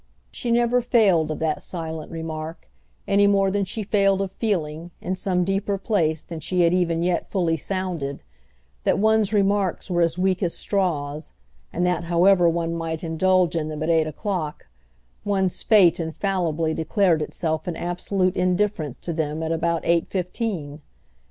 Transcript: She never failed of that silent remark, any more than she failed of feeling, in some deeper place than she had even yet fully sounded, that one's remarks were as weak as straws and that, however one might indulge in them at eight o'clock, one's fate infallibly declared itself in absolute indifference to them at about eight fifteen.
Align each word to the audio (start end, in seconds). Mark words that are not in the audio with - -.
She 0.31 0.49
never 0.49 0.81
failed 0.81 1.29
of 1.29 1.37
that 1.37 1.61
silent 1.61 2.11
remark, 2.11 2.67
any 3.07 3.27
more 3.27 3.51
than 3.51 3.65
she 3.65 3.83
failed 3.83 4.19
of 4.19 4.31
feeling, 4.31 4.89
in 4.99 5.15
some 5.15 5.43
deeper 5.43 5.77
place 5.77 6.23
than 6.23 6.39
she 6.39 6.61
had 6.61 6.73
even 6.73 7.03
yet 7.03 7.27
fully 7.29 7.55
sounded, 7.55 8.23
that 8.83 8.97
one's 8.97 9.31
remarks 9.31 9.91
were 9.91 10.01
as 10.01 10.17
weak 10.17 10.41
as 10.41 10.55
straws 10.57 11.33
and 11.71 11.85
that, 11.85 12.05
however 12.05 12.49
one 12.49 12.73
might 12.73 13.03
indulge 13.03 13.55
in 13.55 13.67
them 13.67 13.83
at 13.83 13.91
eight 13.91 14.07
o'clock, 14.07 14.69
one's 15.23 15.61
fate 15.61 15.99
infallibly 15.99 16.73
declared 16.73 17.21
itself 17.21 17.67
in 17.67 17.75
absolute 17.75 18.35
indifference 18.35 18.97
to 18.97 19.13
them 19.13 19.43
at 19.43 19.51
about 19.51 19.81
eight 19.83 20.07
fifteen. 20.07 20.81